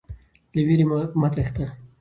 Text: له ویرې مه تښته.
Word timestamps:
له 0.55 0.61
ویرې 0.67 0.85
مه 1.21 1.27
تښته. 1.33 1.65